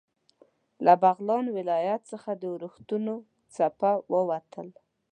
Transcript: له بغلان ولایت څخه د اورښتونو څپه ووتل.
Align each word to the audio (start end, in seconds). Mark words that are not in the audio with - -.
له 0.85 0.93
بغلان 1.03 1.45
ولایت 1.57 2.01
څخه 2.11 2.29
د 2.41 2.43
اورښتونو 2.53 3.15
څپه 3.55 3.91
ووتل. 4.13 4.67